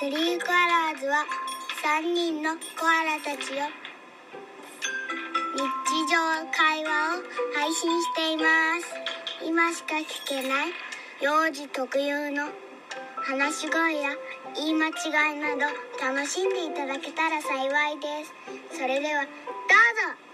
[0.00, 1.26] スリーコアラーズは
[2.00, 3.68] 3人のコアラたちよ
[5.54, 5.60] 日
[6.08, 6.16] 常
[6.50, 7.22] 会話を
[7.54, 8.42] 配信していま
[8.80, 8.88] す。
[9.46, 10.68] 今しか聞けない
[11.20, 12.48] 幼児特有の
[13.16, 14.16] 話し声や
[14.56, 15.66] 言い間違いなど
[16.00, 18.24] 楽しんでいただけたら幸いで
[18.70, 18.78] す。
[18.78, 19.30] それではどう
[20.16, 20.29] ぞ。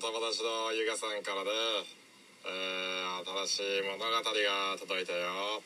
[0.00, 1.50] 友達のゆがさんからね、
[2.44, 4.20] えー、新しい物語が
[4.76, 5.62] 届いたよ。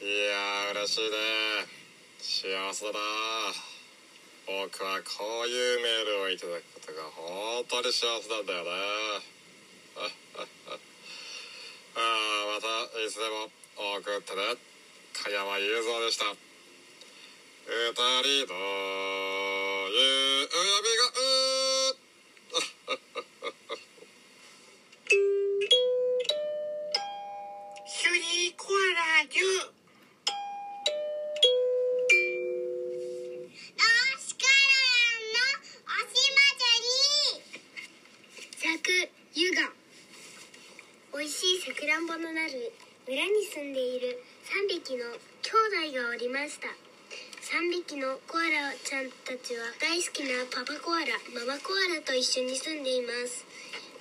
[0.00, 1.66] いやー嬉しいね。
[2.18, 2.98] 幸せだな。
[4.46, 8.70] 僕はこういうメールをいただくことが本当に幸せなんだよね。
[11.94, 13.50] ああまたいつでも
[13.98, 14.56] 送ってね。
[15.12, 16.24] 加山雄三でした。
[17.66, 17.92] 二
[18.46, 18.54] 人の
[39.40, 39.72] じり作湯が
[41.16, 42.76] 美味しいさくらんぼのなる
[43.08, 44.20] 村に住んでいる
[44.52, 46.68] 3匹の兄弟がおりました。
[46.68, 53.48] 3匹のコアラちゃんたちは大好きなパパコアラママコアラと一緒に住んでいます。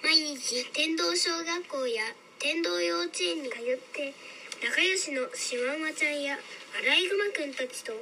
[0.03, 2.03] 毎日天童小学校や
[2.43, 4.11] 天童幼稚園に通って
[4.59, 7.95] 仲良しのシマウマちゃんやアライグマくんたちと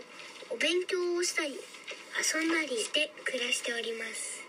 [0.50, 1.54] お勉強をしたり
[2.18, 4.42] 遊んだりして暮らしております。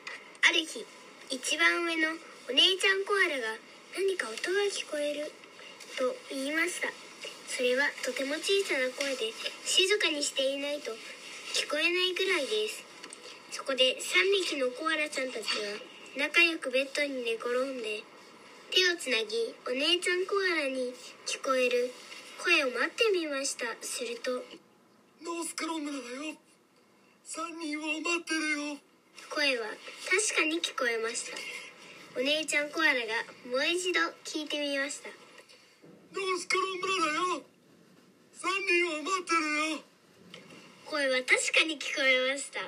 [0.48, 0.88] ある日
[1.28, 2.16] 一番上の
[2.48, 3.60] お姉ちゃんコアラが
[3.92, 5.28] 何か音が聞こえる
[6.00, 6.88] と言いました。
[7.44, 9.36] それはとても小さな声で
[9.68, 10.96] 静かにしていないと
[11.52, 12.80] 聞こえないぐらいです。
[13.52, 15.76] そこで3匹のコアラちゃんたちは
[16.16, 18.00] 仲良くベッドに寝転んで
[18.72, 20.96] 手をつなぎお姉ちゃんコアラに
[21.28, 21.92] 聞こえる
[22.40, 23.76] 声を待ってみました。
[23.84, 24.40] すると
[25.20, 26.00] ノースカロン村だ
[26.32, 26.32] よ。
[27.28, 28.88] 3人を待ってるよ。
[29.28, 29.68] 声は
[30.08, 31.67] 確かに聞こえました
[32.18, 32.98] お姉ちゃんコアラが
[33.46, 35.08] もう一度聞いてみました。
[35.08, 37.46] ノースカロだよ。
[38.34, 39.86] 3人を待ってるよ。
[40.90, 42.58] 声は確かに聞こえました。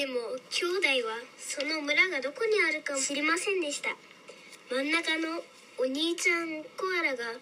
[0.00, 0.64] でも兄
[1.04, 3.92] 弟はその村がどこにあるか知りませんでした。
[4.72, 5.44] 真ん中の
[5.76, 7.36] お兄ちゃんコアラが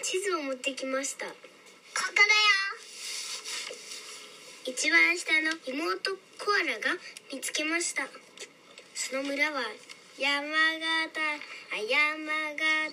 [0.00, 1.26] 地図を持ってきました。
[1.28, 1.34] こ
[1.92, 2.32] こだよ。
[4.64, 6.96] 一番下の妹コアラが
[7.30, 8.08] 見つけました。
[8.94, 9.60] その村は
[10.20, 10.52] 山形
[11.72, 12.92] あ山形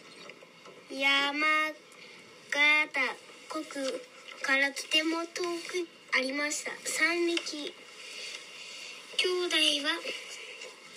[0.90, 1.36] 山
[2.50, 2.88] 形
[3.50, 3.64] 国
[4.42, 5.86] からとても遠く
[6.16, 6.72] ありました。
[6.72, 7.76] 3匹。
[9.18, 10.00] 兄弟は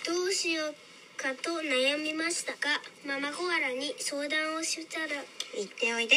[0.07, 0.75] どうしよう
[1.21, 5.07] かと悩みましたがママコアラに相談をしたら
[5.53, 6.15] 言っておいで。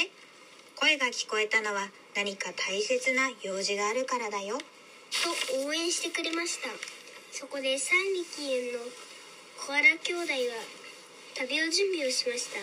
[0.76, 4.58] 声が聞こえたのは何か大切な用事があるからだよ。
[4.60, 6.68] と応援してくれました。
[7.32, 8.78] そこで3匹の
[9.56, 10.60] コアラ兄弟は
[11.34, 12.60] 旅を準備をしました。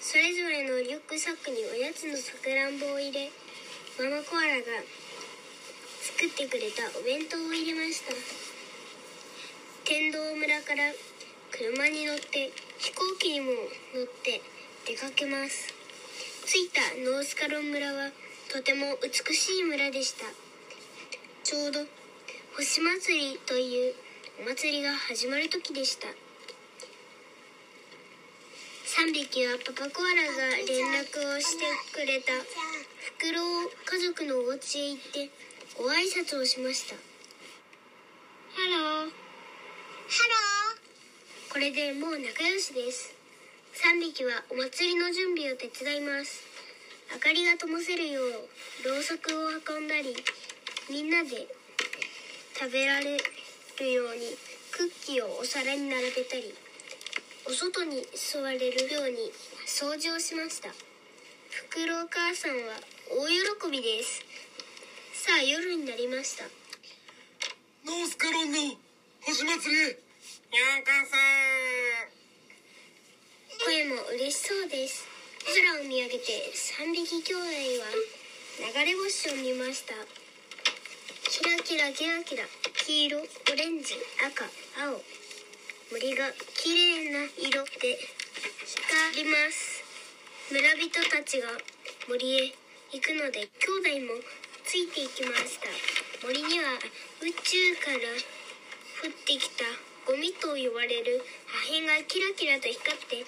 [0.00, 3.30] それぞれのリュックサックにおやつのさくらんぼを入れ
[3.98, 4.84] ママコアラが
[6.02, 8.12] 作ってくれたお弁当を入れました。
[9.84, 10.92] 天童村から
[11.50, 13.52] 車に乗って飛行機にも
[13.94, 14.42] 乗って
[14.86, 15.72] 出かけます。
[16.44, 18.10] 着いたノースカロン村は
[18.52, 20.26] とても美しい村でした。
[21.44, 21.80] ちょうど
[22.56, 23.94] 星祭りという
[24.40, 26.06] お祭りが始まる時でした。
[26.06, 26.12] 3
[29.12, 32.30] 匹はパパコアラが連絡をしてくれた。
[32.38, 32.46] フ
[33.18, 35.30] クロウ家族のお家へ行って
[35.76, 36.94] ご挨拶をしました。
[36.94, 37.00] ハ
[38.62, 43.12] ハローハローこれでもう仲良しです。
[43.74, 46.44] 3匹はお祭りの準備を手伝います。
[47.12, 48.30] 明かりが灯せるよう
[48.86, 50.14] ろうそくを運んだり
[50.88, 51.48] みんなで
[52.54, 53.18] 食べられ
[53.78, 54.36] るように
[54.72, 56.54] クッキーをお皿に並べたり
[57.48, 59.32] お外に座れるように
[59.66, 60.68] 掃除をしました。
[60.68, 60.74] フ
[61.70, 62.78] クロウ母さんは
[63.08, 64.22] 大喜びです。
[65.14, 66.44] さあ夜になりました。
[67.86, 68.58] ノースカロンの
[69.24, 69.92] 星祭りへよう
[73.58, 75.06] こ声も嬉しそうです。
[75.48, 77.46] 空を見上げて3匹兄弟
[77.80, 77.88] は
[78.60, 79.94] 流れ星を見ました
[81.28, 83.22] キラキラキラキラ黄色オ
[83.52, 84.48] レンジ赤
[84.80, 84.96] 青。
[85.92, 86.24] 森が
[86.56, 86.72] 綺
[87.04, 88.00] 麗な色で
[89.12, 89.84] 光ります。
[90.48, 91.52] 村人たちが
[92.08, 92.56] 森へ
[92.96, 94.16] 行くので兄弟も
[94.64, 95.68] ついていきました。
[96.24, 96.80] 森には
[97.20, 98.08] 宇宙から
[99.04, 99.68] 降ってきた
[100.08, 103.20] ゴミと呼ばれる破片がキラキラと光って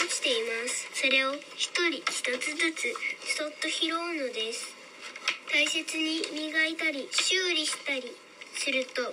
[0.00, 0.88] 落ちています。
[0.96, 2.96] それを一人一つずつ
[3.36, 4.81] そっと拾うのです。
[5.52, 8.08] 大切に磨いたり修理したり
[8.56, 9.04] すると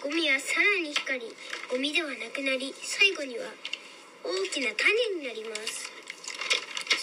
[0.00, 1.28] ゴミはさらに光り
[1.68, 3.44] ゴミではなくなり最後には
[4.24, 4.88] 大きな種
[5.20, 5.92] になります。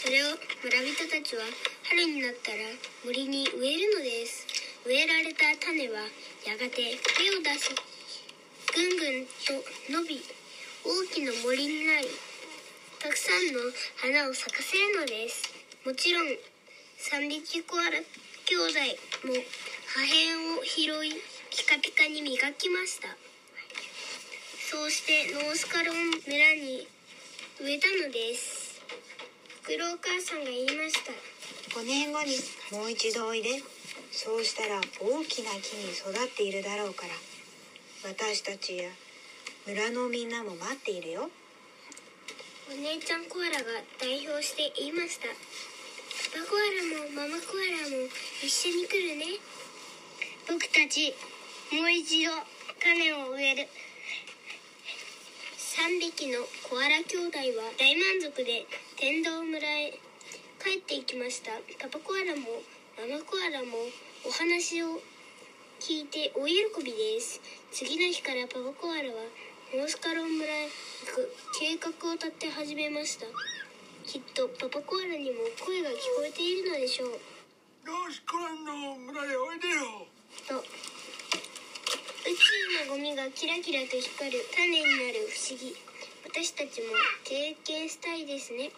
[0.01, 0.33] それを
[0.65, 1.45] 村人たちは
[1.85, 2.65] 春になったら
[3.05, 4.41] 森に植えるのです。
[4.89, 6.09] 植えられた種は
[6.41, 9.53] やがて芽を出しぐんぐんと
[10.01, 10.17] 伸び
[10.81, 12.09] 大きな森になり
[12.97, 13.69] たくさんの
[14.01, 15.53] 花を咲かせるのです。
[15.85, 16.25] もちろん
[16.97, 18.01] 三匹コアラ
[18.45, 18.79] 兄弟
[19.23, 19.33] も
[19.87, 21.11] 破片を拾い
[21.49, 23.07] ピカピカに磨きました。
[24.69, 26.85] そうしてノースカロン村に
[27.61, 28.81] 植えたのです。
[29.61, 31.11] フクロウお母さんが言いました。
[31.79, 32.35] 5年後に
[32.77, 33.63] もう一度おいで。
[34.11, 37.13] そうしたら大きな木に育っているだろうから。
[38.09, 38.89] 私たちや
[39.65, 41.29] 村のみんなも待っているよ。
[42.71, 45.27] お姉ちゃんコアラが代表して言いました
[46.13, 48.05] パパコアラもママコアラも
[48.37, 49.41] 一緒に来るね。
[50.45, 51.09] 僕たち
[51.73, 52.29] もう一度
[52.77, 53.67] 種を植える。
[55.57, 59.97] 3匹のコアラ兄弟は大満足で天童村へ
[60.61, 61.49] 帰っていきました。
[61.81, 62.61] パパコアラも
[62.93, 63.73] ママコアラも
[64.23, 65.01] お話を
[65.81, 67.41] 聞いて大喜びです。
[67.71, 69.15] 次の日からパパコアラは
[69.73, 70.69] モースカロン村へ
[71.09, 73.25] 行く計画を立て始めました。
[74.03, 77.09] きっとパパコアラにも声が聞こえているのでしょう。
[77.09, 80.07] よしコランの村へおいでよ。
[80.47, 80.63] と宇
[82.35, 85.75] 宙のゴミがキラキラと光る種になる不思議。
[86.27, 86.91] 私たちも
[87.23, 88.71] 経験したいですね。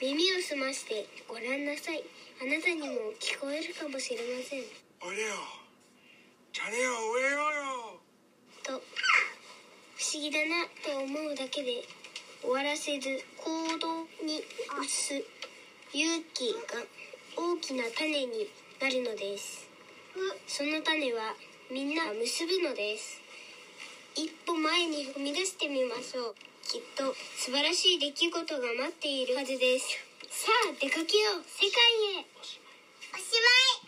[0.00, 2.04] 耳を澄ましてご覧なさい。
[2.40, 4.64] あなたにも聞こえるかもしれません。
[5.00, 5.34] おいでよ。
[6.52, 7.52] 種を植えよう
[7.96, 8.00] よ。
[8.62, 8.72] と
[9.96, 11.82] 不思議だなと思うだけで
[12.40, 15.14] 終わらせず行動に移す
[15.92, 16.84] 勇気が
[17.36, 18.48] 大きな種に
[18.80, 19.68] なるのです。
[20.46, 21.34] その種は
[21.70, 23.20] みんな結ぶのです。
[24.14, 26.34] 一歩前に踏み出してみましょう。
[26.62, 29.98] きっと素晴らしい出来事が待っているはずです。
[30.30, 31.44] さあ出かけよう。
[31.44, 32.26] 世界へ。
[33.14, 33.32] おし
[33.82, 33.87] ま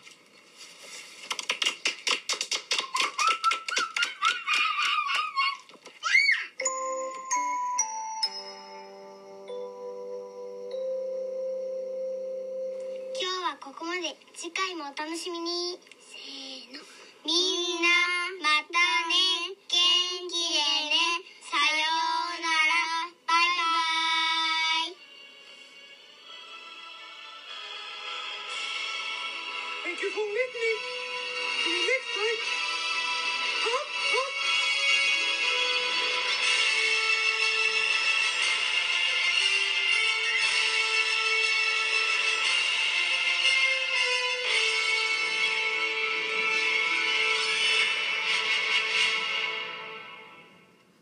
[14.71, 15.77] 回もお楽しみに。
[15.99, 16.79] せーの。
[17.25, 17.33] み
[17.77, 17.89] んな
[18.41, 18.79] また
[19.09, 19.51] ね。
[19.67, 19.75] 元
[20.29, 20.95] 気でね。
[21.41, 21.83] さよ
[22.31, 22.79] うなら。
[23.27, 23.67] バイバ
[24.87, 24.95] イ。
[29.83, 31.00] Thank you for listening.